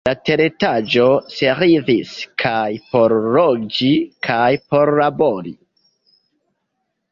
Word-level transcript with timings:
La 0.07 0.11
teretaĝo 0.27 1.03
servis 1.33 2.13
kaj 2.45 2.63
por 2.95 3.15
loĝi 3.37 3.93
kaj 4.31 4.49
por 4.75 4.95
labori. 5.03 5.57